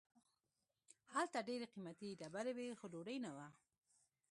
[1.13, 3.47] هلته ډیر قیمتي ډبرې وې خو ډوډۍ نه وه.